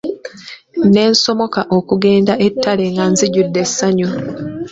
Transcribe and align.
Ne 0.91 1.03
nsomoka 1.11 1.61
okugenda 1.77 2.33
ettale 2.47 2.83
nga 2.91 3.05
nzijudde 3.11 3.59
essanyu 3.65 4.09